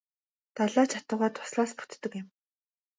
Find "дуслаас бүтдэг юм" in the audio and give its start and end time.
1.33-2.27